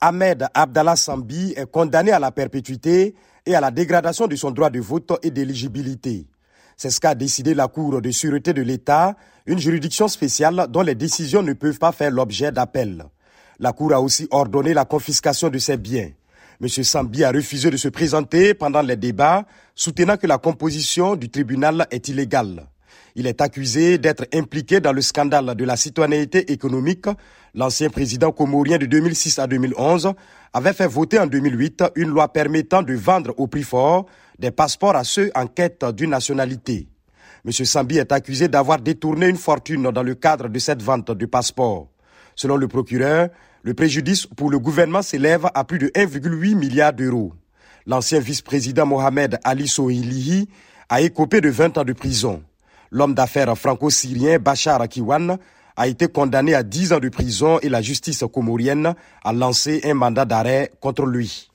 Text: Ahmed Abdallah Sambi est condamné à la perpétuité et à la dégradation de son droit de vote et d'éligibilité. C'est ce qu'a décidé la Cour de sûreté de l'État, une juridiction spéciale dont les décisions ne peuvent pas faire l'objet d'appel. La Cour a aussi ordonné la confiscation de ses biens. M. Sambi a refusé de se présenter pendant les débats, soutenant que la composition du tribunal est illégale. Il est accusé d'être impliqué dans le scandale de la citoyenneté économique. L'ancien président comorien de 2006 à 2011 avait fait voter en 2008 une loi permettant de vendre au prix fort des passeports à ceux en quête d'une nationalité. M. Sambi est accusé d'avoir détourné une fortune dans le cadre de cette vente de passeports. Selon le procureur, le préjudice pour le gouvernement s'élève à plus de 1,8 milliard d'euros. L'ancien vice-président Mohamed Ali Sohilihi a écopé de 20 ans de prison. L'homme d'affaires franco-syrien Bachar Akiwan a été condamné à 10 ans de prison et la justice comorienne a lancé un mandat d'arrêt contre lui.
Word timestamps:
Ahmed 0.00 0.46
Abdallah 0.52 0.96
Sambi 0.96 1.54
est 1.56 1.70
condamné 1.70 2.12
à 2.12 2.18
la 2.18 2.30
perpétuité 2.30 3.14
et 3.46 3.54
à 3.54 3.60
la 3.60 3.70
dégradation 3.70 4.26
de 4.26 4.36
son 4.36 4.50
droit 4.50 4.68
de 4.68 4.80
vote 4.80 5.18
et 5.22 5.30
d'éligibilité. 5.30 6.26
C'est 6.76 6.90
ce 6.90 7.00
qu'a 7.00 7.14
décidé 7.14 7.54
la 7.54 7.68
Cour 7.68 8.02
de 8.02 8.10
sûreté 8.10 8.52
de 8.52 8.60
l'État, 8.60 9.16
une 9.46 9.58
juridiction 9.58 10.08
spéciale 10.08 10.66
dont 10.68 10.82
les 10.82 10.94
décisions 10.94 11.42
ne 11.42 11.54
peuvent 11.54 11.78
pas 11.78 11.92
faire 11.92 12.10
l'objet 12.10 12.52
d'appel. 12.52 13.06
La 13.58 13.72
Cour 13.72 13.94
a 13.94 14.00
aussi 14.02 14.28
ordonné 14.30 14.74
la 14.74 14.84
confiscation 14.84 15.48
de 15.48 15.58
ses 15.58 15.78
biens. 15.78 16.10
M. 16.60 16.68
Sambi 16.68 17.24
a 17.24 17.30
refusé 17.32 17.70
de 17.70 17.78
se 17.78 17.88
présenter 17.88 18.52
pendant 18.52 18.82
les 18.82 18.96
débats, 18.96 19.46
soutenant 19.74 20.18
que 20.18 20.26
la 20.26 20.36
composition 20.36 21.16
du 21.16 21.30
tribunal 21.30 21.86
est 21.90 22.08
illégale. 22.08 22.66
Il 23.18 23.26
est 23.26 23.40
accusé 23.40 23.96
d'être 23.96 24.26
impliqué 24.34 24.78
dans 24.78 24.92
le 24.92 25.00
scandale 25.00 25.54
de 25.54 25.64
la 25.64 25.76
citoyenneté 25.76 26.52
économique. 26.52 27.06
L'ancien 27.54 27.88
président 27.88 28.30
comorien 28.30 28.76
de 28.76 28.84
2006 28.84 29.38
à 29.38 29.46
2011 29.46 30.12
avait 30.52 30.74
fait 30.74 30.86
voter 30.86 31.18
en 31.18 31.26
2008 31.26 31.84
une 31.96 32.10
loi 32.10 32.30
permettant 32.30 32.82
de 32.82 32.92
vendre 32.92 33.32
au 33.38 33.46
prix 33.46 33.62
fort 33.62 34.04
des 34.38 34.50
passeports 34.50 34.96
à 34.96 35.02
ceux 35.02 35.30
en 35.34 35.46
quête 35.46 35.82
d'une 35.96 36.10
nationalité. 36.10 36.88
M. 37.46 37.52
Sambi 37.52 37.96
est 37.96 38.12
accusé 38.12 38.48
d'avoir 38.48 38.80
détourné 38.80 39.28
une 39.28 39.38
fortune 39.38 39.90
dans 39.90 40.02
le 40.02 40.14
cadre 40.14 40.50
de 40.50 40.58
cette 40.58 40.82
vente 40.82 41.10
de 41.10 41.24
passeports. 41.24 41.88
Selon 42.34 42.58
le 42.58 42.68
procureur, 42.68 43.30
le 43.62 43.72
préjudice 43.72 44.26
pour 44.26 44.50
le 44.50 44.58
gouvernement 44.58 45.00
s'élève 45.00 45.48
à 45.54 45.64
plus 45.64 45.78
de 45.78 45.86
1,8 45.88 46.54
milliard 46.54 46.92
d'euros. 46.92 47.32
L'ancien 47.86 48.20
vice-président 48.20 48.84
Mohamed 48.84 49.38
Ali 49.42 49.68
Sohilihi 49.68 50.50
a 50.90 51.00
écopé 51.00 51.40
de 51.40 51.48
20 51.48 51.78
ans 51.78 51.84
de 51.84 51.94
prison. 51.94 52.42
L'homme 52.90 53.14
d'affaires 53.14 53.56
franco-syrien 53.56 54.38
Bachar 54.38 54.80
Akiwan 54.80 55.38
a 55.76 55.88
été 55.88 56.08
condamné 56.08 56.54
à 56.54 56.62
10 56.62 56.94
ans 56.94 57.00
de 57.00 57.08
prison 57.08 57.58
et 57.60 57.68
la 57.68 57.82
justice 57.82 58.24
comorienne 58.32 58.94
a 59.24 59.32
lancé 59.32 59.80
un 59.84 59.94
mandat 59.94 60.24
d'arrêt 60.24 60.72
contre 60.80 61.04
lui. 61.04 61.50